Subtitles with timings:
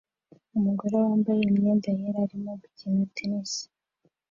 [0.57, 3.51] Umugore wambaye imyenda yera arimo gukina tennis